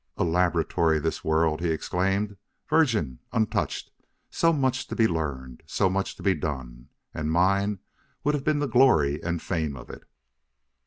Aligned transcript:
"A 0.17 0.23
laboratory 0.23 0.97
this 0.97 1.23
world!" 1.23 1.61
he 1.61 1.69
exclaimed. 1.69 2.35
"Virgin! 2.67 3.19
Untouched!... 3.31 3.91
So 4.31 4.51
much 4.51 4.87
to 4.87 4.95
be 4.95 5.07
learned; 5.07 5.61
so 5.67 5.91
much 5.91 6.15
to 6.15 6.23
be 6.23 6.33
done! 6.33 6.89
And 7.13 7.31
mine 7.31 7.77
would 8.23 8.33
have 8.33 8.43
been 8.43 8.57
the 8.57 8.67
glory 8.67 9.21
and 9.21 9.39
fame 9.39 9.75
of 9.77 9.91
it!" 9.91 10.05